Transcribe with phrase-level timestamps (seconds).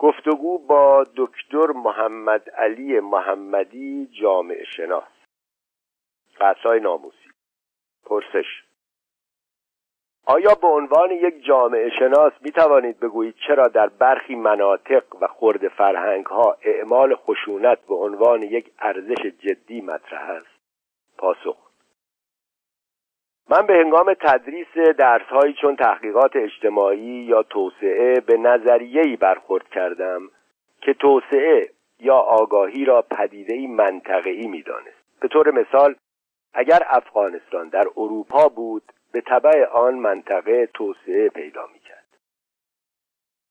[0.00, 5.12] گفتگو با دکتر محمد علی محمدی جامعه شناس.
[6.40, 7.30] قطعای ناموسی.
[8.06, 8.64] پرسش.
[10.26, 15.68] آیا به عنوان یک جامعه شناس می توانید بگویید چرا در برخی مناطق و خرد
[15.68, 20.60] فرهنگ ها اعمال خشونت به عنوان یک ارزش جدی مطرح است؟
[21.18, 21.69] پاسخ.
[23.48, 30.20] من به هنگام تدریس درسهایی چون تحقیقات اجتماعی یا توسعه به نظریه‌ای برخورد کردم
[30.80, 35.20] که توسعه یا آگاهی را پدیده‌ای منطقه‌ای می‌دانست.
[35.20, 35.94] به طور مثال
[36.54, 42.06] اگر افغانستان در اروپا بود به طبع آن منطقه توسعه پیدا می‌کرد.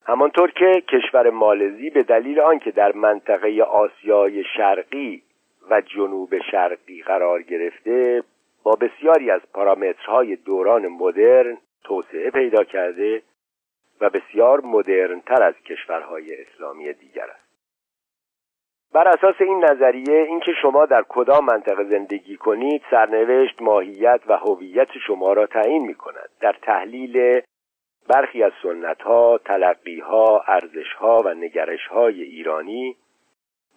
[0.05, 5.23] همانطور که کشور مالزی به دلیل آنکه در منطقه آسیای شرقی
[5.69, 8.23] و جنوب شرقی قرار گرفته
[8.75, 13.21] بسیاری از پارامترهای دوران مدرن توسعه پیدا کرده
[14.01, 17.49] و بسیار مدرنتر از کشورهای اسلامی دیگر است.
[18.93, 24.88] بر اساس این نظریه اینکه شما در کدام منطقه زندگی کنید سرنوشت ماهیت و هویت
[25.07, 27.41] شما را تعیین می کند در تحلیل
[28.07, 32.95] برخی از سنت ها تلقی ها ارزش ها و نگرش های ایرانی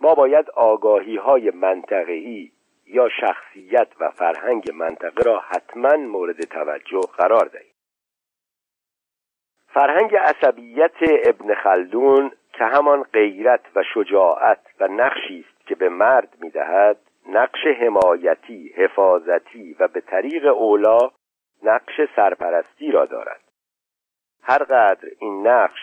[0.00, 2.50] ما باید آگاهی های منطقه‌ای
[2.92, 7.72] یا شخصیت و فرهنگ منطقه را حتما مورد توجه قرار دهیم
[9.66, 16.28] فرهنگ عصبیت ابن خلدون که همان غیرت و شجاعت و نقشی است که به مرد
[16.40, 16.96] می‌دهد
[17.28, 20.98] نقش حمایتی حفاظتی و به طریق اولا
[21.62, 23.40] نقش سرپرستی را دارد.
[24.42, 25.80] هرقدر این نقش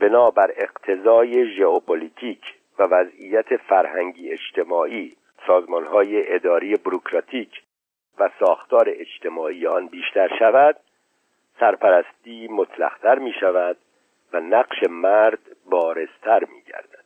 [0.00, 2.42] بنابر اقتضای ژئوپلیتیک
[2.78, 7.62] و وضعیت فرهنگی اجتماعی سازمانهای اداری بروکراتیک
[8.18, 10.76] و ساختار اجتماعی آن بیشتر شود
[11.60, 13.76] سرپرستی مطلقتر می شود
[14.32, 15.38] و نقش مرد
[15.70, 17.04] بارزتر می گردد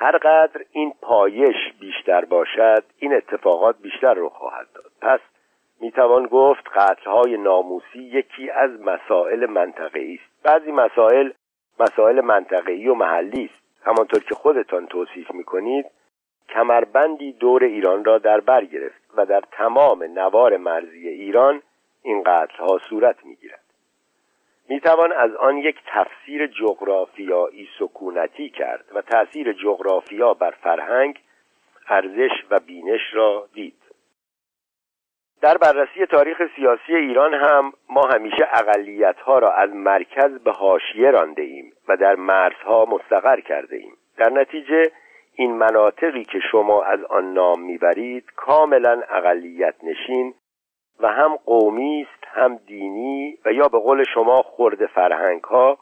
[0.00, 4.92] هرقدر این پایش بیشتر باشد این اتفاقات بیشتر رخ خواهد داد.
[5.00, 5.20] پس
[5.80, 10.42] می توان گفت قتلهای ناموسی یکی از مسائل منطقه است.
[10.42, 11.30] بعضی مسائل
[11.80, 13.86] مسائل منطقه‌ای و محلی است.
[13.86, 15.86] همانطور که خودتان توصیف می کنید
[16.48, 21.62] کمربندی دور ایران را در بر گرفت و در تمام نوار مرزی ایران
[22.02, 23.64] این قتلها صورت می‌گیرد.
[24.68, 31.18] می‌توان از آن یک تفسیر جغرافیایی سکونتی کرد و تأثیر جغرافیا بر فرهنگ
[31.88, 33.74] ارزش و بینش را دید.
[35.40, 41.10] در بررسی تاریخ سیاسی ایران هم ما همیشه اقلیت ها را از مرکز به حاشیه
[41.10, 44.90] رانده ایم و در مرزها مستقر کرده ایم در نتیجه
[45.40, 50.34] این مناطقی که شما از آن نام می‌برید کاملا اقلیت نشین
[51.00, 55.78] و هم قومی است هم دینی و یا به قول شما خرد فرهنگ ها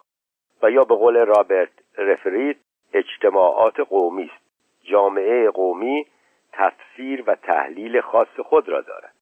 [0.62, 2.56] و یا به قول رابرت رفریت
[2.92, 4.44] اجتماعات قومی است.
[4.84, 6.06] جامعه قومی
[6.52, 9.14] تفسیر و تحلیل خاص خود را دارد.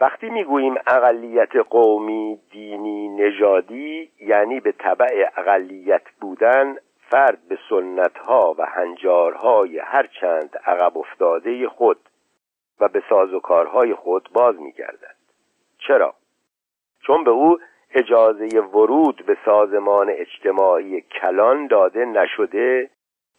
[0.00, 6.76] وقتی می‌گوییم اقلیت قومی دینی نژادی یعنی به طبع اقلیت بودن
[7.10, 11.98] فرد به سنتها و هنجارهای هر چند عقب افتاده خود
[12.80, 15.16] و به سازوکارهای خود باز میگردد.
[15.78, 16.14] چرا؟
[17.06, 17.58] چون به او
[17.94, 22.90] اجازه ورود به سازمان اجتماعی کلان داده نشده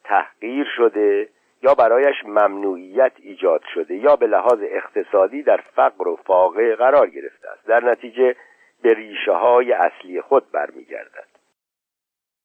[0.03, 1.29] تحقیر شده
[1.63, 7.49] یا برایش ممنوعیت ایجاد شده یا به لحاظ اقتصادی در فقر و فاقه قرار گرفته
[7.49, 7.67] است.
[7.67, 8.35] در نتیجه
[8.81, 11.40] به ریشه های اصلی خود برمیگردد.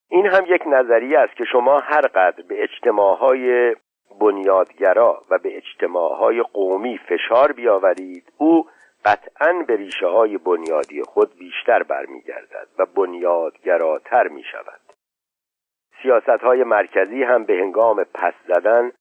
[0.08, 3.76] این هم یک نظریه است که شما هر قدر به اجتماعهای
[4.20, 8.66] بنیادگرا و به اجتماعهای قومی فشار بیاورید او
[9.04, 14.80] قطعا به ریشه های بنیادی خود بیشتر برمیگردد و بنیادگراتر می شود
[16.02, 18.92] سیاست های مرکزی هم به هنگام پس زدن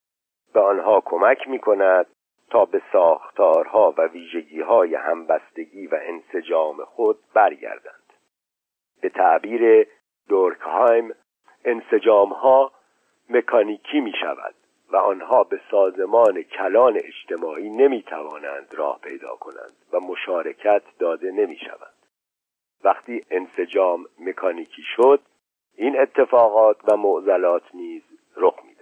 [0.53, 2.05] به آنها کمک می کند
[2.49, 8.13] تا به ساختارها و ویژگی های همبستگی و انسجام خود برگردند.
[9.01, 9.87] به تعبیر
[10.29, 11.13] دورکهایم
[11.65, 12.71] انسجام ها
[13.29, 14.55] مکانیکی می شود
[14.91, 21.57] و آنها به سازمان کلان اجتماعی نمی توانند راه پیدا کنند و مشارکت داده نمی
[21.57, 21.93] شود
[22.83, 25.21] وقتی انسجام مکانیکی شد
[25.75, 28.03] این اتفاقات و معضلات نیز
[28.35, 28.74] رخ می‌دهد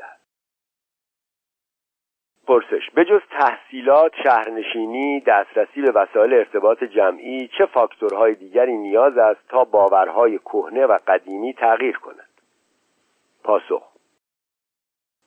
[2.54, 9.50] پرسش به جز تحصیلات شهرنشینی دسترسی به وسایل ارتباط جمعی چه فاکتورهای دیگری نیاز است
[9.50, 12.30] تا باورهای کهنه و قدیمی تغییر کند؟
[13.44, 13.84] پاسخ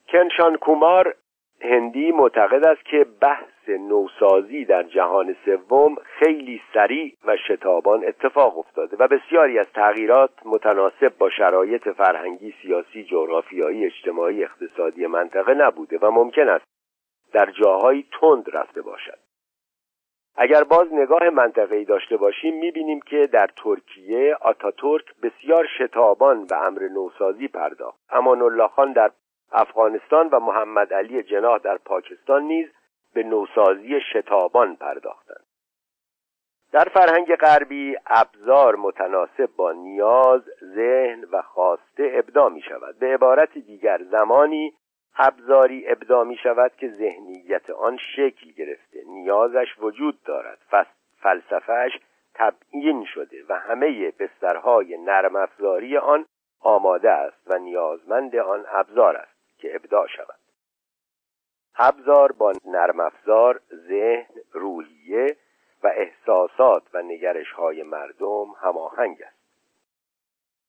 [0.09, 1.15] کنشان کومار
[1.61, 8.97] هندی معتقد است که بحث نوسازی در جهان سوم خیلی سریع و شتابان اتفاق افتاده
[8.97, 16.11] و بسیاری از تغییرات متناسب با شرایط فرهنگی، سیاسی، جغرافیایی، اجتماعی، اقتصادی منطقه نبوده و
[16.11, 16.76] ممکن است
[17.37, 19.19] در جاهایی تند رفته باشد.
[20.37, 26.89] اگر باز نگاه منطقه‌ای داشته باشیم می‌بینیم که در ترکیه آتاتورک بسیار شتابان به امر
[26.89, 27.99] نوسازی پرداخت.
[28.11, 29.11] امان الله خان در
[29.53, 32.69] افغانستان و محمد علی جناح در پاکستان نیز
[33.15, 35.47] به نوسازی شتابان پرداختند.
[36.73, 40.43] در فرهنگ غربی ابزار متناسب با نیاز
[40.75, 44.73] ذهن و خواسته ابدا می شود به عبارت دیگر زمانی
[45.19, 49.03] ابزاری ابدا می شود که ذهنیت آن شکل گرفته.
[49.07, 50.59] نیازش وجود دارد.
[51.19, 51.93] فلسفهش
[52.35, 56.27] تبیین شده و همه بسترهای نرم افزاری آن
[56.61, 60.39] آماده است و نیازمند آن ابزار است که ابدا شود.
[61.79, 65.37] ابزار با نرم افزار ذهن روحیه
[65.83, 69.36] و احساسات و نگرش های مردم هماهنگ است.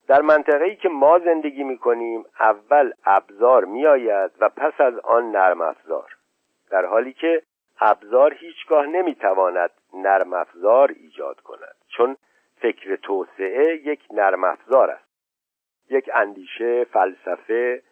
[0.08, 6.16] در منطقه‌ای که ما زندگی می‌کنیم اول ابزار میآید و پس از آن نرم افزار.
[6.70, 7.42] در حالی که
[7.80, 12.16] ابزار هیچگاه نمی‌تواند نرم افزار ایجاد کند چون
[12.60, 15.08] فکر توسعه یک نرم افزار است.
[15.90, 17.82] یک اندیشه فلسفه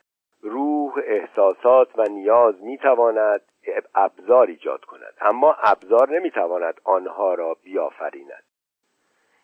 [0.43, 3.41] روح احساسات و نیاز می‌تواند
[3.95, 5.15] ابزار ایجاد کند.
[5.21, 8.45] اما ابزار نمی‌تواند آنها را بیافریند.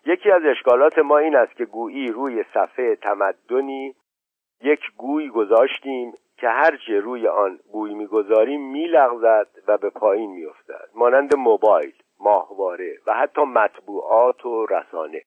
[0.06, 3.94] یکی از اشکالات ما این است که گویی روی صفحه تمدنی
[4.62, 10.88] یک گوی گذاشتیم که هرچه روی آن گوی می‌گذاریم میلغزد و به پایین میافتد.
[10.94, 15.22] مانند موبایل ماهواره و حتی مطبوعات و رسانه.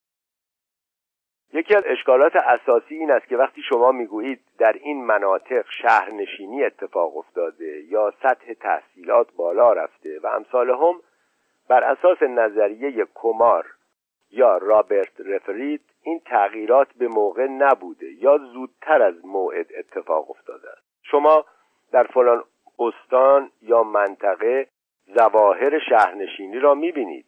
[1.52, 7.16] یکی از اشکالات اساسی این است که وقتی شما می‌گویید در این مناطق شهرنشینی اتفاق
[7.16, 11.00] افتاده یا سطح تحصیلات بالا رفته و امثال هم
[11.68, 13.75] بر اساس نظریه کمار
[14.30, 20.86] یا رابرت رفرید این تغییرات به موقع نبوده یا زودتر از موعد اتفاق افتاده است.
[21.02, 21.44] شما
[21.92, 22.44] در فلان
[22.78, 24.66] استان یا منطقه
[25.06, 27.26] زواهر شهرنشینی را می‌بینید.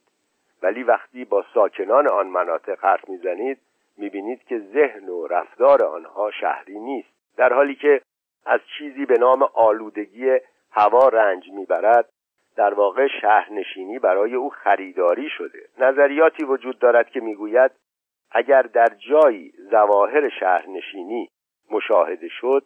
[0.63, 3.59] ولی وقتی با ساکنان آن مناطق حرف می‌زنید
[3.97, 7.09] می‌بینید که ذهن و رفتار آنها شهری نیست.
[7.37, 8.01] در حالی که
[8.47, 10.39] از چیزی به نام آلودگی
[10.71, 12.09] هوا رنج می‌برد
[12.59, 15.59] در واقع شهرنشینی برای او خریداری شده.
[15.79, 17.71] نظریاتی وجود دارد که می‌گوید
[18.31, 21.29] اگر در جایی زواهر شهرنشینی
[21.71, 22.65] مشاهده شد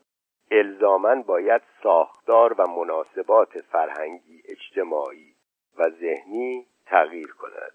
[0.50, 5.34] الزاما باید ساختار و مناسبات فرهنگی اجتماعی
[5.78, 7.72] و ذهنی تغییر کند.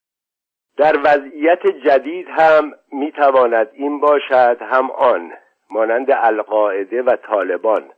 [0.78, 5.34] در وضعیت جدید هم می‌تواند این باشد هم آن
[5.70, 7.92] مانند القاعده و طالبان.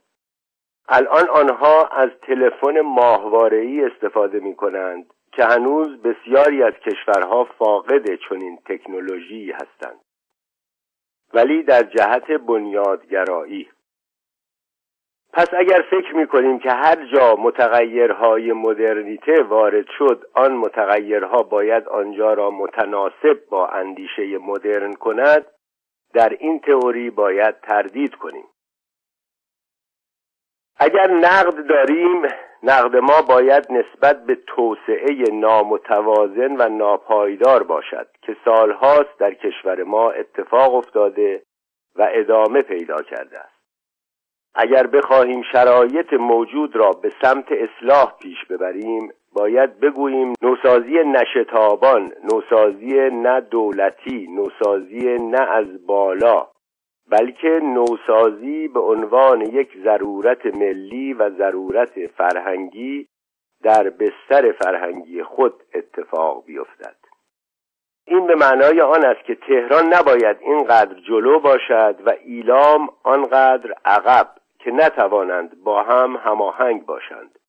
[0.91, 8.59] الان آنها از تلفن ماهواره‌ای استفاده می کنند که هنوز بسیاری از کشورها فاقد چنین
[8.65, 9.99] تکنولوژی هستند.
[11.33, 13.69] ولی در جهت بنیادگرایی.
[15.33, 21.87] پس اگر فکر می کنیم که هر جا متغیرهای مدرنیته وارد شد آن متغیرها باید
[21.87, 25.45] آنجا را متناسب با اندیشه مدرن کند
[26.13, 28.45] در این تئوری باید تردید کنیم.
[30.79, 32.21] اگر نقد داریم
[32.63, 40.11] نقد ما باید نسبت به توسعه نامتوازن و ناپایدار باشد که سالهاست در کشور ما
[40.11, 41.43] اتفاق افتاده
[41.95, 43.59] و ادامه پیدا کرده است.
[44.55, 53.09] اگر بخواهیم شرایط موجود را به سمت اصلاح پیش ببریم باید بگوییم نوسازی نشتابان نوسازی
[53.09, 56.47] نه دولتی نوسازی نه از بالا
[57.09, 63.07] بلکه نوسازی به عنوان یک ضرورت ملی و ضرورت فرهنگی
[63.63, 66.95] در بستر فرهنگی خود اتفاق بیفتد.
[68.05, 74.27] این به معنای آن است که تهران نباید اینقدر جلو باشد و ایلام آنقدر عقب
[74.59, 77.39] که نتوانند با هم هماهنگ باشند.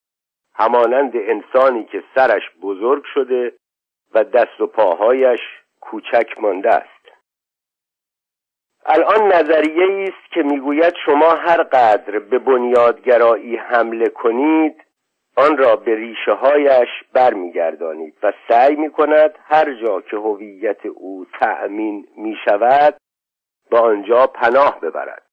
[0.55, 3.53] همانند انسانی که سرش بزرگ شده
[4.13, 5.39] و دست و پاهایش
[5.81, 7.00] کوچک مانده است.
[8.85, 14.75] الان نظریه است که می‌گوید شما هر قدر به بنیادگرایی حمله کنید
[15.37, 21.25] آن را به ریشه هایش برمیگردانید و سعی می کند هر جا که هویت او
[21.39, 22.97] تأمین می شود
[23.71, 25.23] به آنجا پناه ببرد.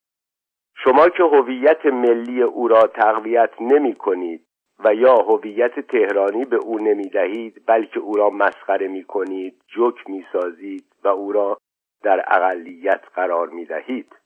[0.84, 4.44] شما که هویت ملی او را تقویت نمی کنید
[4.84, 10.10] و یا هویت تهرانی به او نمی دهید بلکه او را مسخره می کنید جک
[10.10, 11.58] می سازید و او را
[12.02, 14.16] در اقلیت قرار می دهید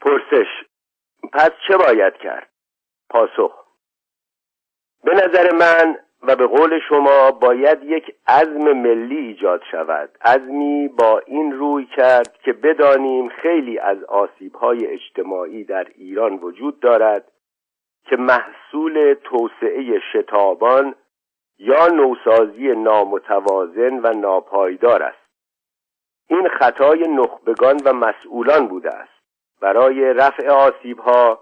[0.00, 0.46] پرسش
[1.32, 2.50] پس چه باید کرد؟
[3.10, 3.64] پاسخ
[5.04, 10.18] به نظر من و به قول شما باید یک عزم ملی ایجاد شود.
[10.24, 17.32] عزمی با این روی کرد که بدانیم خیلی از آسیبهای اجتماعی در ایران وجود دارد
[18.04, 20.94] که محصول توسعه شتابان
[21.58, 25.21] یا نوسازی نامتوازن و ناپایدار است.
[26.28, 29.22] این خطای نخبگان و مسئولان بوده است.
[29.60, 31.40] برای رفع آسیبها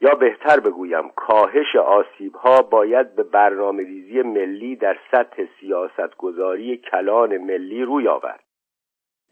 [0.00, 7.82] یا بهتر بگویم کاهش آسیبها باید به برنامه ریزی ملی در سطح سیاستگذاری کلان ملی
[7.82, 8.44] روی آورد.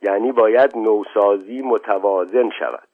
[0.02, 2.87] یعنی باید نوسازی متوازن شود.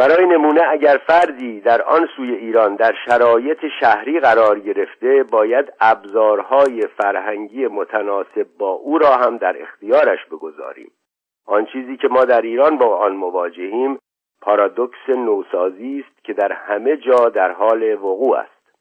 [0.00, 6.82] برای نمونه اگر فردی در آن سوی ایران در شرایط شهری قرار گرفته باید ابزارهای
[6.86, 10.90] فرهنگی متناسب با او را هم در اختیارش بگذاریم.
[11.46, 13.98] آن چیزی که ما در ایران با آن مواجهیم
[14.42, 18.72] پارادوکس نوسازی است که در همه جا در حال وقوع است.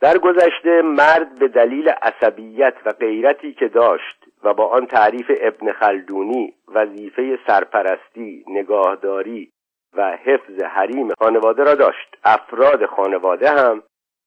[0.00, 5.72] در گذشته مرد به دلیل عصبیت و غیرتی که داشت و با آن تعریف ابن
[5.72, 9.52] خلدونی وظیفه سرپرستی نگاهداری
[9.96, 12.16] و حفظ حریم خانواده را داشت.
[12.24, 13.82] افراد خانواده هم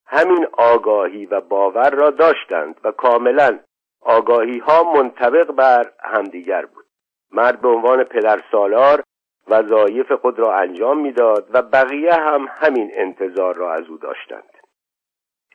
[0.06, 3.60] همین آگاهی و باور را داشتند و کاملا
[4.02, 6.86] آگاهی ها منطبق بر همدیگر بود.
[7.32, 9.04] مرد به عنوان پدر سالار
[9.48, 14.50] وظایف خود را انجام می‌داد و بقیه هم همین انتظار را از او داشتند.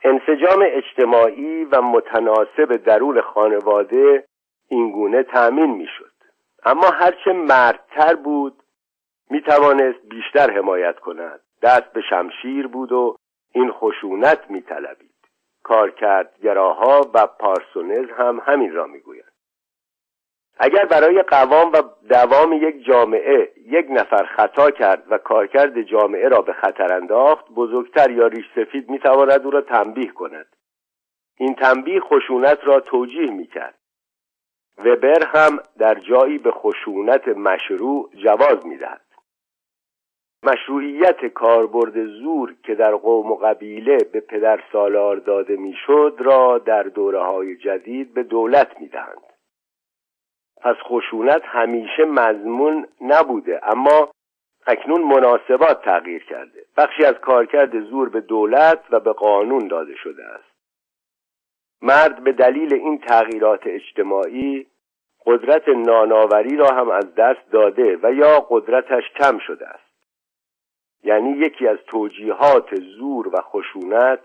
[0.04, 4.24] انسجام اجتماعی و متناسب درون خانواده
[4.68, 6.12] اینگونه تأمین می‌شد.
[6.64, 8.62] اما هرچه مردتر بود
[9.30, 11.40] می توانست بیشتر حمایت کند.
[11.62, 13.16] دست به شمشیر بود و
[13.52, 15.14] این خشونت می طلبید
[15.62, 19.32] کارکردگراها و پارسونز هم همین را می‌گویند.
[20.58, 26.40] اگر برای قوام و دوام یک جامعه یک نفر خطا کرد و کارکرد جامعه را
[26.40, 30.46] به خطر انداخت بزرگتر یا ریش سفید می تواند او را تنبیه کند.
[31.36, 33.78] این تنبیه خشونت را توجیه می کرد
[34.78, 39.03] وبر هم در جایی به خشونت مشروع جواز می دهد.
[40.44, 46.82] مشروعیت کاربرد زور که در قوم و قبیله به پدر سالار داده می‌شد را در
[46.82, 49.22] دوره های جدید به دولت می‌دهند.
[50.60, 54.10] پس خشونت همیشه مضمون نبوده اما
[54.66, 56.64] اکنون مناسبات تغییر کرده.
[56.76, 60.54] بخشی از کارکرد زور به دولت و به قانون داده شده است.
[61.82, 64.66] مرد به دلیل این تغییرات اجتماعی
[65.26, 69.83] قدرت ناناوری را هم از دست داده و یا قدرتش کم شده است.
[71.04, 74.20] یعنی یکی از توجیهات زور و خشونت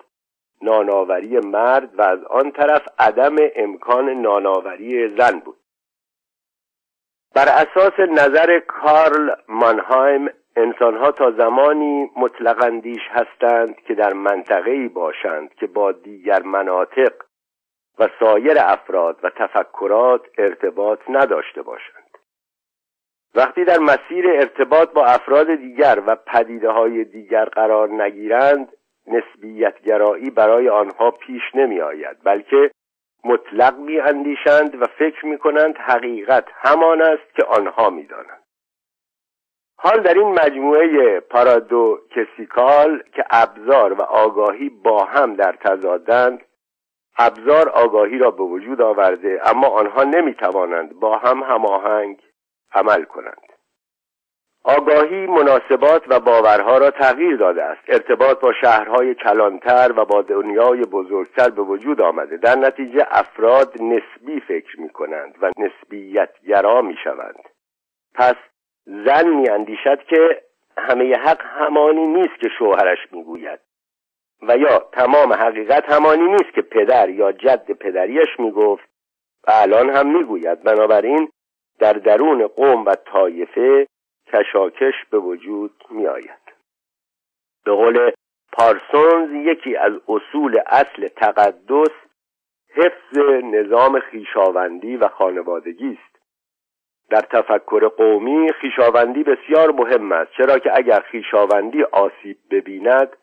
[0.62, 5.57] ناناوری مرد و از آن طرف عدم امکان ناناوری زن بود.
[7.36, 15.53] بر اساس نظر کارل مانهایم انسانها تا زمانی مطلقا دیش هستند که در منطقه‌ای باشند
[15.53, 17.13] که با دیگر مناطق
[18.00, 21.99] و سایر افراد و تفکرات ارتباط نداشته باشند.
[23.36, 28.71] وقتی در مسیر ارتباط با افراد دیگر و پدیده های دیگر قرار نگیرند
[29.07, 32.71] نسبیتگرایی برای آنها پیش نمی آید بلکه
[33.24, 38.43] مطلق می اندیشند و فکر می کنند حقیقت همان است که آنها می دانند.
[39.77, 46.41] حال در این مجموعه پارادو کسیکال که ابزار و آگاهی با هم در تضادند
[47.17, 52.21] ابزار آگاهی را به وجود آورده اما آنها نمی توانند با هم هماهنگ
[52.73, 53.41] عمل کنند.
[54.63, 57.81] آگاهی مناسبات و باورها را تغییر داده است.
[57.88, 62.38] ارتباط با شهرهای کلانتر و با دنیای بزرگتر به وجود آمده.
[62.38, 67.49] در نتیجه افراد نسبی فکر می کنند و نسبیت گرا می شوند.
[68.15, 68.35] پس
[68.85, 70.41] زن می اندیشد که
[70.77, 73.59] همه حق همانی نیست که شوهرش می‌گوید
[74.41, 78.89] و یا تمام حقیقت همانی نیست که پدر یا جد پدریش می‌گفت
[79.47, 81.31] و الان هم می‌گوید بنابراین
[81.79, 83.88] در درون قوم و طایفه
[84.33, 86.39] کشاکش به وجود می آید
[87.65, 88.12] به قول
[88.51, 91.91] پارسونز یکی از اصول اصل تقدس
[92.75, 96.19] حفظ نظام خیشاوندی و خانوادگی است.
[97.09, 103.17] در تفکر قومی خیشاوندی بسیار مهم است چرا که اگر خیشاوندی آسیب ببیند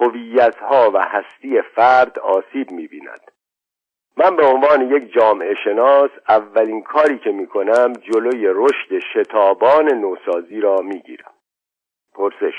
[0.00, 3.32] هویتها و هستی فرد آسیب می‌بیند.
[4.16, 10.76] من به عنوان یک جامعه شناس اولین کاری که می‌کنم جلوی رشد شتابان نوسازی را
[10.76, 11.32] می‌گیرم.
[12.14, 12.54] پرسش.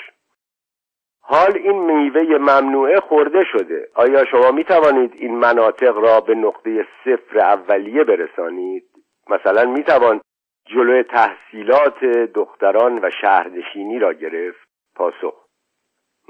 [1.22, 3.88] حال این میوه ممنوعه خورده شده.
[3.96, 8.84] آیا شما می توانید این مناطق را به نقطه صفر اولیه برسانید؟
[9.30, 10.22] مثلا می توان
[10.66, 15.34] جلوی تحصیلات دختران و شهردشینی را گرفت؟ پاسخ.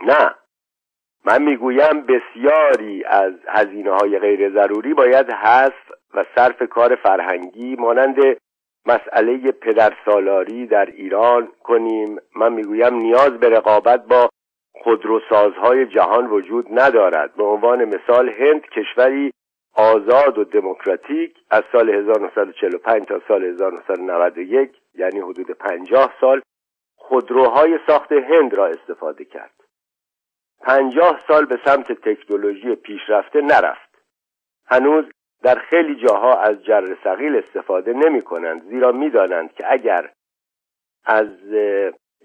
[0.04, 0.36] نه.
[1.28, 8.16] من می‌گویم بسیاری از هزینه های غیر ضروری باید حذف و صرف کار فرهنگی مانند
[8.86, 12.18] مسئله پدرسالاری در ایران کنیم.
[12.36, 14.30] من می‌گویم نیاز به رقابت با
[14.84, 17.36] خودروسازهای جهان وجود ندارد.
[17.36, 19.32] به عنوان مثال هند کشوری
[19.76, 26.42] آزاد و دموکراتیک از سال 1945 تا سال 1991 یعنی حدود 50 سال
[26.96, 29.67] خودروهای ساخت هند را استفاده کرد.
[30.62, 33.88] پنجاه سال به سمت تکنولوژی پیشرفته نرفت.
[34.66, 35.06] هنوز
[35.44, 40.12] در خیلی جاها از جر سقیل استفاده نمی کنند زیرا می دانند که اگر
[41.06, 41.28] از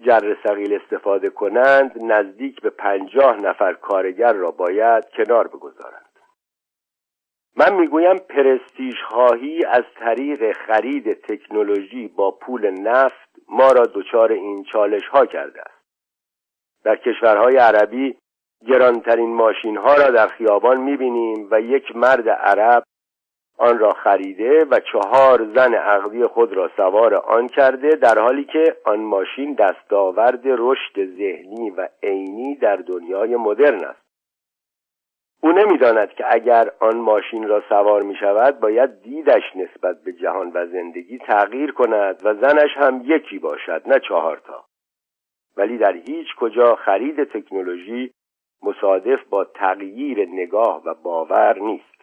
[0.01, 6.13] جر سقیل استفاده کنند نزدیک به پنجاه نفر کارگر را باید کنار بگذارند.
[7.57, 14.63] من می‌گویم پرستیژ خواهی از طریق خرید تکنولوژی با پول نفت ما را دچار این
[14.63, 15.83] چالش ها کرده است.
[16.83, 18.17] در کشورهای عربی
[18.67, 22.83] گرانترین ماشین ها را در خیابان می‌بینیم و یک مرد عرب
[23.57, 28.75] آن را خریده و چهار زن عقدی خود را سوار آن کرده در حالی که
[28.85, 34.03] آن ماشین دستاورد رشد ذهنی و عینی در دنیای مدرن است.
[35.43, 40.51] او نمی‌داند که اگر آن ماشین را سوار می شود باید دیدش نسبت به جهان
[40.53, 44.65] و زندگی تغییر کند و زنش هم یکی باشد نه چهارتا
[45.57, 48.11] ولی در هیچ کجا خرید تکنولوژی
[48.63, 51.93] مصادف با تغییر نگاه و باور نیست.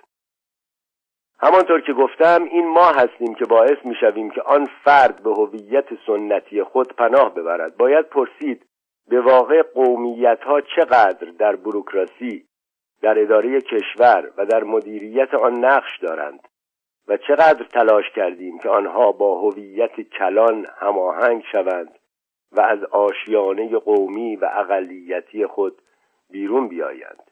[1.39, 6.63] همانطور که گفتم این ما هستیم که باعث می‌شویم که آن فرد به هویت سنتی
[6.63, 7.77] خود پناه ببرد.
[7.77, 8.67] باید پرسید
[9.09, 12.47] به واقع قومیت ها چقدر در بروکراسی
[13.03, 16.41] در اداره کشور و در مدیریت آن نقش دارند
[17.09, 21.99] و چقدر تلاش کردیم که آنها با هویت کلان هماهنگ شوند
[22.53, 25.83] و از آشیانه قومی و اقلیتی خود
[26.31, 27.23] بیرون بیایند.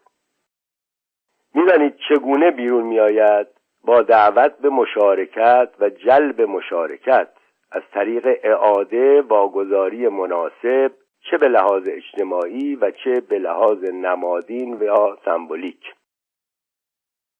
[1.55, 3.47] می‌دانید چگونه بیرون میآید؟
[3.85, 7.29] با دعوت به مشارکت و جلب مشارکت.
[7.71, 10.93] از طریق اعاده واگذاری مناسب
[11.31, 15.95] چه به لحاظ اجتماعی و چه به لحاظ نمادین و یا سمبولیک.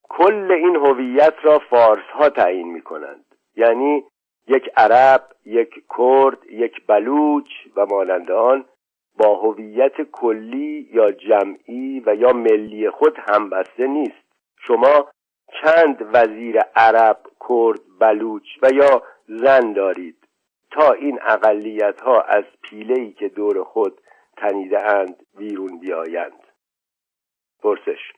[0.09, 3.25] کل این هویت را فارس ها تعیین می کنند
[3.57, 4.05] یعنی
[4.47, 8.31] یک عرب، یک کرد، یک بلوچ و مانند
[9.19, 14.29] با هویت کلی یا جمعی و یا ملی خود همبسته نیست.
[14.67, 15.09] شما
[15.63, 20.17] چند وزیر عرب، کرد، بلوچ و یا زن دارید.
[20.71, 24.01] تا این اقلیت ها از پیله که دور خود
[24.37, 26.47] تنیده اند بیرون بیایند.
[27.63, 28.13] پرسش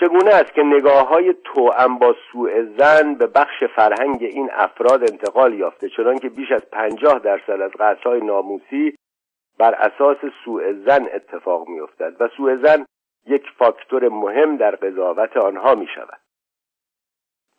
[0.00, 5.54] چگونه است که نگاه های توأم با سوء زن به بخش فرهنگ این افراد انتقال
[5.54, 8.94] یافته چنان که بیش از پنجاه درصد از قتلهای ناموسی
[9.60, 12.86] بر اساس سوء زن اتفاق میافتد و سوء زن
[13.26, 16.20] یک فاکتور مهم در قضاوت آنها می شود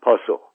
[0.01, 0.51] پاسخ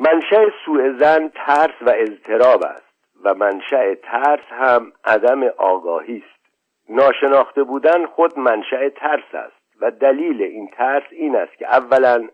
[0.00, 2.92] منشأ سوء زن ترس و اضطراب است
[3.24, 6.42] و منشأ ترس هم عدم آگاهی است.
[6.88, 12.28] ناشناخته بودن خود منشأ ترس است و دلیل این ترس این است که اولا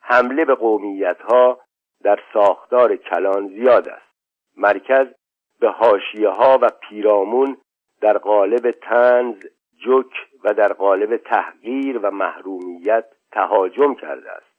[0.00, 1.60] حمله به قومیت ها
[2.02, 4.08] در ساختار کلان زیاد است.
[4.56, 5.06] مرکز
[5.60, 7.56] به حاشیه ها و پیرامون
[8.00, 9.36] در قالب تنز
[9.86, 10.12] جک
[10.44, 14.56] و در قالب تحقیر و محرومیت تهاجم کرده است.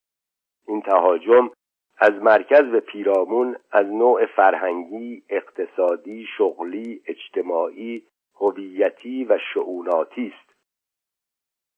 [0.67, 1.51] این تهاجم
[1.97, 8.03] از مرکز به پیرامون از نوع فرهنگی، اقتصادی، شغلی، اجتماعی،
[8.35, 10.49] هویتی و شعوناتی است.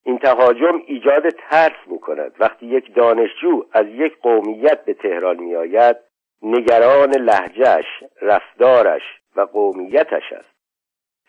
[0.03, 5.55] این تهاجم ایجاد ترس می کند وقتی یک دانشجو از یک قومیت به تهران می
[5.55, 5.97] آید
[6.41, 7.86] نگران لحجهش،
[8.21, 9.01] رفتارش
[9.36, 10.56] و قومیتش است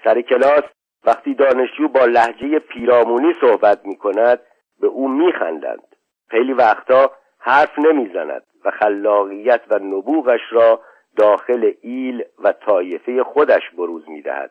[0.04, 0.64] سر کلاس
[1.04, 4.40] وقتی دانشجو با لحجه پیرامونی صحبت می کند
[4.80, 5.96] به او می خندند.
[6.28, 10.80] خیلی وقتا حرف نمی‌زند و خلاقیت و نبوغش را
[11.16, 14.50] داخل ایل و طایفه خودش بروز می‌دهد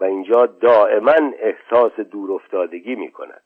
[0.00, 3.42] و اینجا دائما احساس دورافتادگی می کند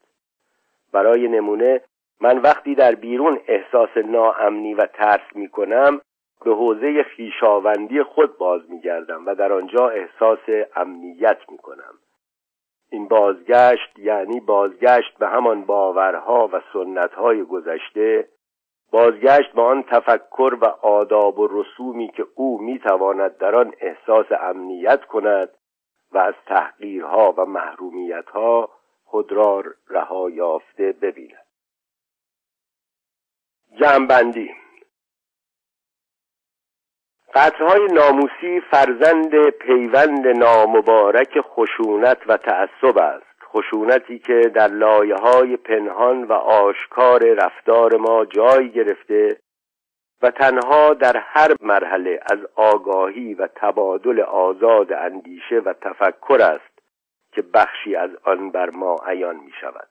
[0.93, 1.81] برای نمونه
[2.21, 6.01] من وقتی در بیرون احساس ناامنی و ترس می کنم
[6.44, 11.94] به حوزه خیشاوندی خود باز می گردم و در آنجا احساس امنیت می کنم
[12.90, 18.28] این بازگشت یعنی بازگشت به همان باورها و سنتهای گذشته
[18.90, 25.05] بازگشت به آن تفکر و آداب و رسومی که او می‌تواند در آن احساس امنیت
[25.05, 25.48] کند
[26.12, 28.70] و از تحقیرها و محرومیتها
[29.05, 31.46] خود را رها یافته ببیند.
[33.81, 34.50] جمعبندی
[37.35, 43.33] قطرهای ناموسی فرزند پیوند نامبارک خشونت و تعصب است.
[43.45, 49.37] خشونتی که در لایه های پنهان و آشکار رفتار ما جای گرفته
[50.23, 56.79] و تنها در هر مرحله از آگاهی و تبادل آزاد اندیشه و تفکر است
[57.33, 59.88] که بخشی از آن بر ما عیان می شود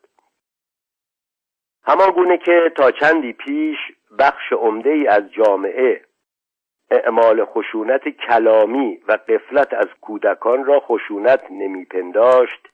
[1.84, 3.78] همان گونه که تا چندی پیش
[4.20, 6.02] بخش عمده ای از جامعه
[6.92, 12.68] اعمال خشونت کلامی و قفلت از کودکان را خشونت نمیپنداشت.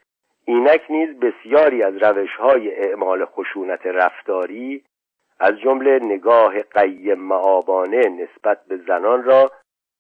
[0.45, 4.84] اینک نیز بسیاری از روش های اعمال خشونت رفتاری
[5.39, 9.51] از جمله نگاه قیم معابانه نسبت به زنان را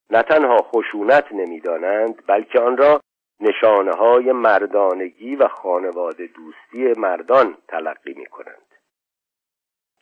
[0.09, 2.99] نه تنها خشونت نمی‌دانند بلکه آن را
[3.39, 8.76] نشانه های مردانگی و خانواده دوستی مردان تلقی می کنند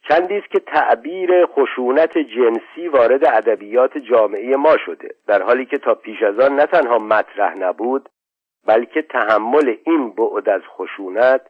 [0.09, 5.95] چندی است که تعبیر خشونت جنسی وارد ادبیات جامعه ما شده در حالی که تا
[5.95, 8.09] پیش از آن نه تنها مطرح نبود
[8.67, 11.41] بلکه تحمل این بعد از خشونت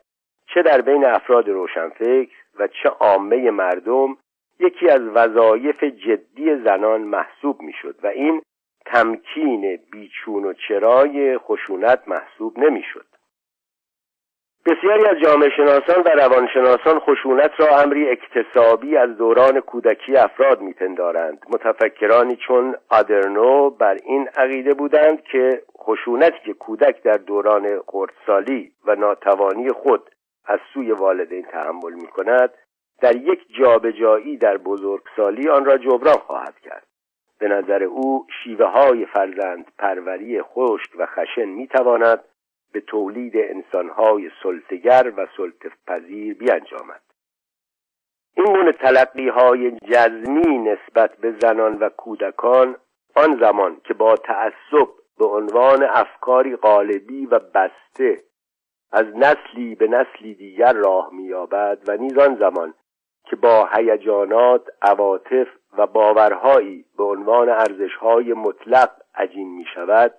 [0.53, 4.17] چه در بین افراد روشنفکر و چه عامه مردم
[4.59, 8.41] یکی از وظایف جدی زنان محسوب می‌شد و این
[8.85, 13.05] تمکین بیچون و چرای خشونت محسوب نمی‌شد.
[14.65, 21.45] بسیاری از جامعه شناسان و روانشناسان خشونت را امری اکتسابی از دوران کودکی افراد میپندارند.
[21.49, 28.95] متفکرانی چون آدرنو بر این عقیده بودند که خشونتی که کودک در دوران خردسالی و
[28.95, 30.09] ناتوانی خود
[30.45, 32.49] از سوی والدین تحمل می کند
[33.01, 36.87] در یک جابجایی در بزرگسالی آن را جبران خواهد کرد.
[37.39, 42.19] به نظر او شیوه های فرزند پروری خشک و خشن می تواند
[42.75, 47.01] به تولید انسانهای سلطگر و سلطپذیر بیانجامد.
[48.37, 52.75] این گونه تلقی های جزمی نسبت به زنان و کودکان
[53.15, 58.23] آن زمان که با تعصب به عنوان افکاری غالبی و بسته
[58.91, 62.73] از نسلی به نسلی دیگر راه مییابد و نیز آن زمان
[63.25, 70.13] که با هیجانات عواطف و باورهایی به عنوان ارزشهای مطلق عجین می شود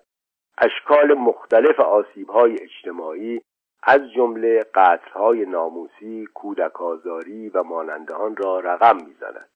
[0.58, 3.40] اشکال مختلف آسیبهای اجتماعی
[3.82, 9.48] از جمله قتلهای ناموسی کودک آزاری و مانندهان را رقم می‌زند.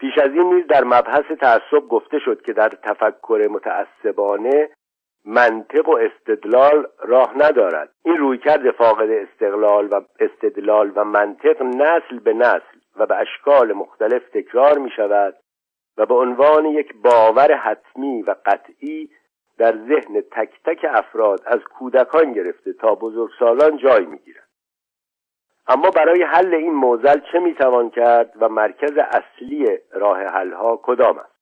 [0.00, 4.70] پیش از این نیز در مبحث تعصب گفته شد که در تفکر متعصبانه
[5.24, 7.92] منطق و استدلال راه ندارد.
[8.04, 14.22] این رویکرد فاقد استقلال و استدلال و منطق نسل به نسل و به اشکال مختلف
[14.28, 15.34] تکرار می شود
[15.96, 19.10] و به عنوان یک باور حتمی و قطعی
[19.58, 24.48] در ذهن تک تک افراد از کودکان گرفته تا بزرگسالان جای می‌گیرد
[25.68, 31.32] اما برای حل این موزل چه می‌توان کرد و مرکز اصلی راه حلها کدام است؟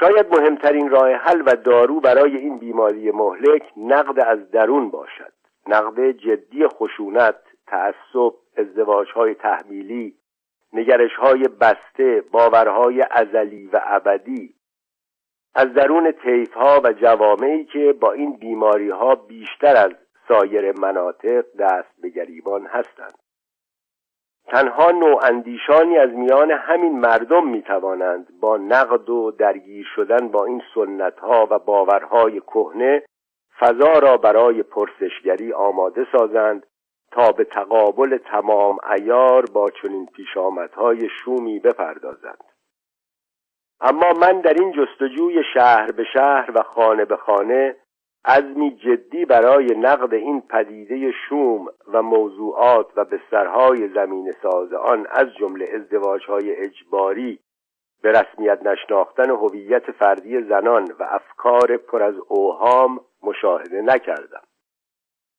[0.00, 5.32] شاید مهمترین راه حل و دارو برای این بیماری مهلک نقد از درون باشد.
[5.66, 10.14] نقد جدی خشونت تعصب ازدواجهای تحمیلی
[10.72, 14.54] نگرشهای بسته باورهای ازلی و ابدی
[15.54, 19.92] از درون طیف ها و جوامعی که با این بیماری ها بیشتر از
[20.28, 23.14] سایر مناطق دست به گریبان هستند.
[24.46, 30.44] تنها نوع اندیشانی از میان همین مردم می توانند با نقد و درگیر شدن با
[30.44, 33.02] این سنت ها و باورهای کهنه
[33.60, 36.66] فضا را برای پرسشگری آماده سازند
[37.10, 42.51] تا به تقابل تمام ایار با چنین پیشامدهای شومی بپردازند.
[43.84, 47.76] اما من در این جستجوی شهر به شهر و خانه به خانه
[48.24, 55.26] عزمی جدی برای نقد این پدیده شوم و موضوعات و بسترهای زمین ساز آن از
[55.38, 57.38] جمله ازدواجهای اجباری
[58.02, 64.42] به رسمیت نشناختن هویت فردی زنان و افکار پر از اوهام مشاهده نکردم.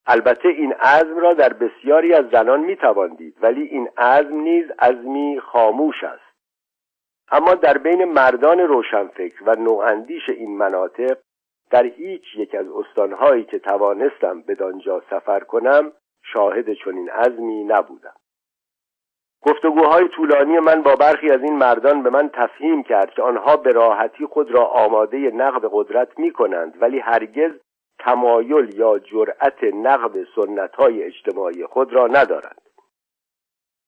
[0.06, 5.40] البته این عزم را در بسیاری از زنان می‌توان دید ولی این عزم نیز عزمی
[5.40, 6.23] خاموش است.
[7.34, 11.18] اما در بین مردان روشنفکر و نواندیش این مناطق
[11.72, 15.92] در هیچ یک از استانهایی که توانستم بدانجا سفر کنم
[16.24, 18.14] شاهد چنین عزمی نبودم.
[19.42, 23.72] گفتگوهای طولانی من با برخی از این مردان به من تفهیم کرد که آنها به
[23.72, 27.52] راحتی خود را آماده نقد قدرت می کنند ولی هرگز
[28.00, 32.63] تمایل یا جرأت نقد سنت های اجتماعی خود را ندارند.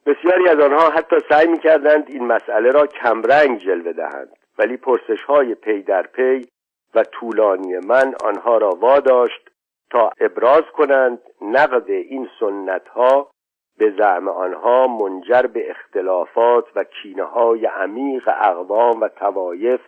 [0.06, 5.24] بسیاری از آنها حتی سعی می کردند این مسئله را کمرنگ جلوه دهند ولی پرسش
[5.24, 6.48] های پی در پی
[6.96, 9.50] و طولانی من آنها را واداشت
[9.92, 13.32] تا ابراز کنند نقد این سنت ها
[13.78, 19.82] به زعم آنها منجر به اختلافات و کینه های عمیق اقوام و توایف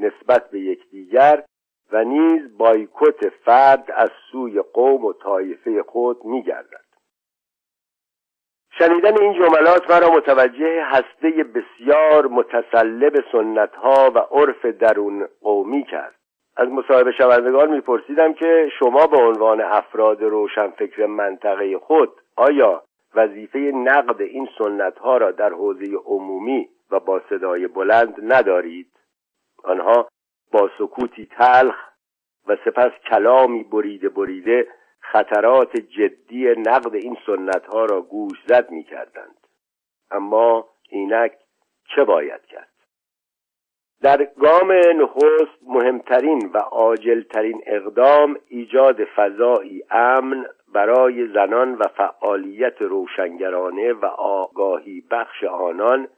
[0.00, 1.44] نسبت به یکدیگر
[1.92, 6.85] و نیز بایکوت فرد از سوی قوم و طایفه خود میگردد.
[8.78, 16.14] شنیدن این جملات مرا متوجه هسته بسیار متسلب سنت ها و عرف درون قومی کرد.
[16.56, 22.82] از مصاحبه شوندگان میپرسیدم که شما به عنوان افراد روشنفکر منطقه خود آیا
[23.14, 28.90] وظیفه نقد این سنت ها را در حوزه عمومی و با صدای بلند ندارید؟
[29.64, 30.08] آنها
[30.52, 31.76] با سکوتی تلخ
[32.48, 34.68] و سپس کلامی بریده بریده
[35.12, 39.46] خطرات جدی نقد این سنت ها را گوش زد می کردند.
[40.10, 41.32] اما اینک
[41.94, 42.68] چه باید کرد
[44.02, 53.92] در گام نخست مهمترین و عاجلترین اقدام ایجاد فضایی امن برای زنان و فعالیت روشنگرانه
[53.92, 56.08] و آگاهی بخش آنان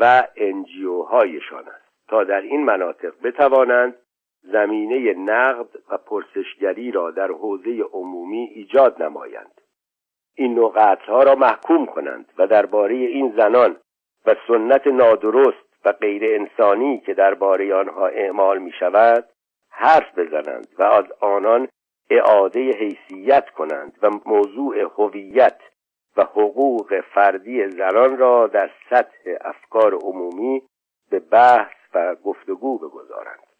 [0.00, 3.94] و انجیوهایشان است تا در این مناطق بتوانند
[4.42, 9.60] زمینه نقد و پرسشگری را در حوزه عمومی ایجاد نمایند.
[10.34, 13.76] این نوع ها را محکوم کنند و درباره این زنان
[14.26, 19.28] و سنت نادرست و غیر انسانی که درباره آنها اعمال می شود
[19.70, 21.68] حرف بزنند و از آنان
[22.10, 25.60] اعاده حیثیت کنند و موضوع هویت
[26.16, 30.62] و حقوق فردی زنان را در سطح افکار عمومی
[31.10, 33.51] به بحث و گفتگو بگذارند.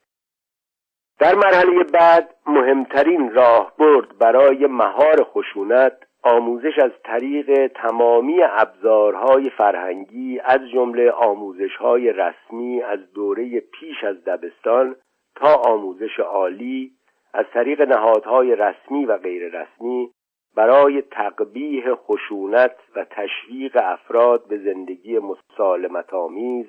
[1.23, 10.61] در مرحله بعد مهمترین راهبرد برای مهار خشونت آموزش از طریق تمامی ابزارهای فرهنگی از
[10.73, 14.97] جمله آموزشهای رسمی از دوره پیش از دبستان
[15.37, 16.93] تا آموزش عالی
[17.35, 20.11] از طریق نهادهای رسمی و غیر رسمی
[20.57, 26.67] برای تقبیه خشونت و تشویق افراد به زندگی مسالمت آمیز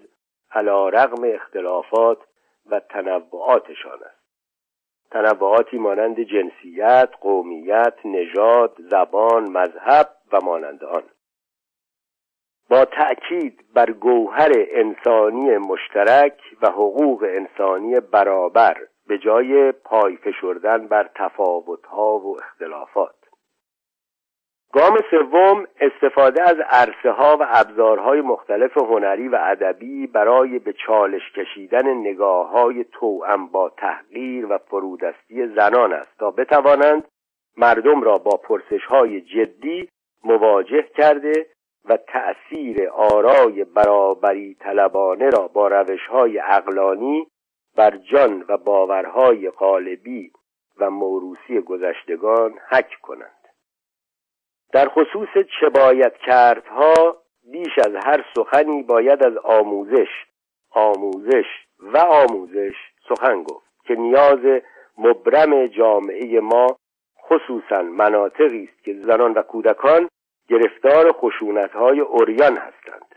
[0.52, 2.18] علا رغم اختلافات
[2.72, 4.12] و تنوعاتشان است.
[5.13, 11.04] تنوعاتی مانند جنسیت، قومیت، نژاد، زبان، مذهب و مانند آن.
[12.69, 21.10] با تأکید بر گوهر انسانی مشترک و حقوق انسانی برابر به جای پای فشردن بر
[21.15, 23.23] تفاوتها و اختلافات.
[24.74, 31.32] گام سوم استفاده از عرصه ها و ابزارهای مختلف هنری و ادبی برای به چالش
[31.36, 37.04] کشیدن نگاه های توأم با تحقیر و فرودستی زنان است تا بتوانند
[37.58, 39.90] مردم را با پرسش های جدی
[40.24, 41.46] مواجه کرده
[41.86, 47.28] و تأثیر آرای برابری طلبانه را با روش های اقلانی
[47.78, 50.32] بر جان و باورهای قالبی
[50.80, 53.43] و موروسی گذشتگان حک کنند.
[54.74, 57.18] در خصوص چه باید کردها
[57.52, 60.08] بیش از هر سخنی باید از آموزش
[60.72, 61.46] آموزش
[61.80, 62.76] و آموزش
[63.10, 64.62] سخن گفت که نیاز
[64.98, 66.68] مبرم جامعه ما
[67.22, 70.10] خصوصا مناطقی است که زنان و کودکان
[70.50, 73.16] گرفتار خشونتهای اوریان هستند.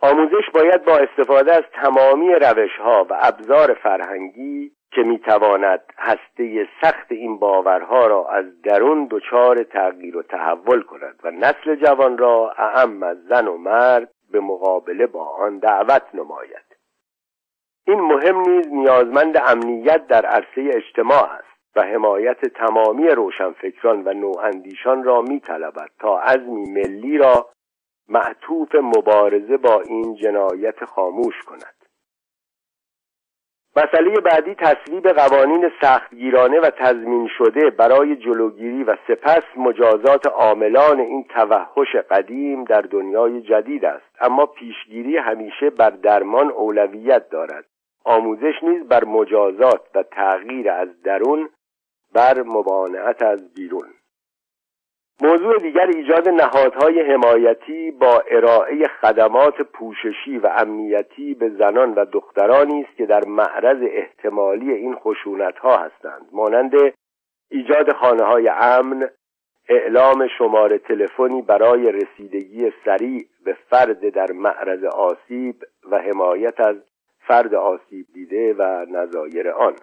[0.00, 7.38] آموزش باید با استفاده از تمامی روشها و ابزار فرهنگی که می‌تواند هسته سخت این
[7.38, 13.16] باورها را از درون دچار تغییر و تحول کند و نسل جوان را اعم از
[13.28, 16.76] زن و مرد به مقابله با آن دعوت نماید.
[17.86, 25.04] این مهم نیز نیازمند امنیت در عرصه اجتماع است و حمایت تمامی روشنفکران و نواندیشان
[25.04, 27.48] را میطلبد تا عزمی ملی را
[28.08, 31.73] معطوف مبارزه با این جنایت خاموش کند.
[33.76, 41.24] مسئله بعدی تصویب قوانین سختگیرانه و تضمین شده برای جلوگیری و سپس مجازات عاملان این
[41.24, 44.06] توحش قدیم در دنیای جدید است.
[44.20, 47.64] اما پیشگیری همیشه بر درمان اولویت دارد.
[48.04, 51.48] آموزش نیز بر مجازات و تغییر از درون
[52.12, 53.88] بر مبانعت از بیرون.
[55.22, 62.84] موضوع دیگر ایجاد نهادهای حمایتی با ارائه خدمات پوششی و امنیتی به زنان و دخترانی
[62.84, 66.26] است که در معرض احتمالی این خشونت ها هستند.
[66.32, 66.72] مانند
[67.50, 69.08] ایجاد خانه های امن
[69.68, 76.76] اعلام شماره تلفنی برای رسیدگی سریع به فرد در معرض آسیب و حمایت از
[77.18, 79.74] فرد آسیب دیده و نظایر آن.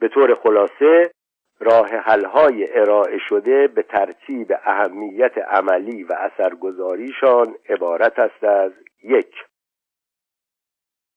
[0.00, 1.10] به طور خلاصه
[1.60, 9.34] راه حلهای ارائه شده به ترتیب اهمیت عملی و اثرگذاریشان عبارت است از یک.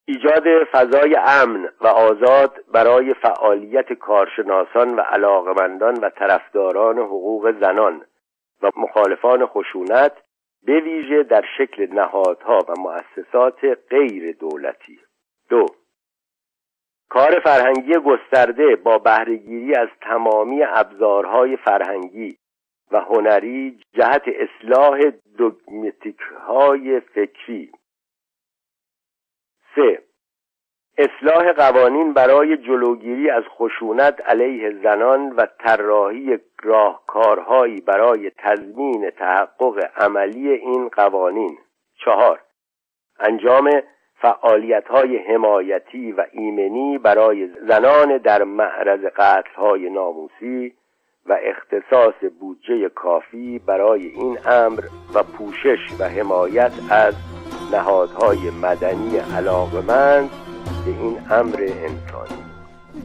[0.08, 8.06] ایجاد فضای امن و آزاد برای فعالیت کارشناسان و علاقمندان و طرفداران حقوق زنان
[8.62, 10.12] و مخالفان خشونت
[10.66, 15.00] به ویژه در شکل نهادها و مؤسسات غیر دولتی.
[15.50, 15.66] دو.
[17.14, 22.38] کار فرهنگی گسترده با بهرهگیری از تمامی ابزارهای فرهنگی
[22.92, 25.00] و هنری جهت اصلاح
[25.38, 27.72] دوگمتیک های فکری.
[29.76, 30.04] سه
[30.98, 40.50] اصلاح قوانین برای جلوگیری از خشونت علیه زنان و طراحی راهکارهایی برای تضمین تحقق عملی
[40.50, 41.58] این قوانین.
[42.06, 42.42] چهار
[43.20, 43.70] انجام
[44.24, 50.74] فعالیت های حمایتی و ایمنی برای زنان در معرض قتل های ناموسی
[51.26, 54.84] و اختصاص بودجه کافی برای این امر
[55.14, 57.16] و پوشش و حمایت از
[57.74, 60.30] نهادهای مدنی علاقمند
[60.86, 62.44] به این امر انسانی.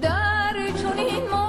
[0.03, 0.53] در
[0.83, 1.48] چنین